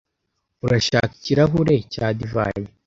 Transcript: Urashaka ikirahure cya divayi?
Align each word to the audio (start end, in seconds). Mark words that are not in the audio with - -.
Urashaka 0.65 1.09
ikirahure 1.17 1.75
cya 1.93 2.07
divayi? 2.17 2.65